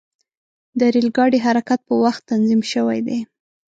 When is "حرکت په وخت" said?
1.45-2.21